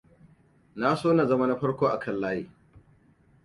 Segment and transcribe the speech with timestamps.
[0.75, 2.43] Na so na zama na farko akan layi.